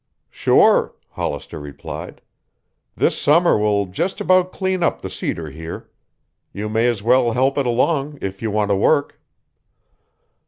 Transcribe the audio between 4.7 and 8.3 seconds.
up the cedar here. You may as well help it along,